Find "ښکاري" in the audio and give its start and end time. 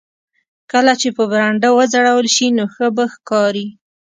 3.13-3.67